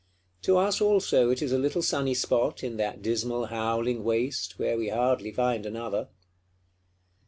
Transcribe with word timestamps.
To 0.41 0.57
us 0.57 0.81
also 0.81 1.29
it 1.29 1.43
is 1.43 1.51
a 1.51 1.59
little 1.59 1.83
sunny 1.83 2.15
spot, 2.15 2.63
in 2.63 2.77
that 2.77 3.03
dismal 3.03 3.45
howling 3.45 4.03
waste, 4.03 4.57
where 4.57 4.75
we 4.75 4.89
hardly 4.89 5.31
find 5.31 5.63
another. 5.63 6.09